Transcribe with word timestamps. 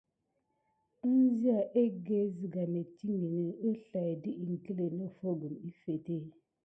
Enziya 1.09 1.59
egge 1.83 2.19
ged 2.45 2.53
nettiŋgini 2.73 3.45
əslay 3.69 4.11
dət 4.23 4.39
iŋkle 4.45 4.85
noffo 4.97 5.29
gum 5.39 5.55
əffete. 5.69 6.17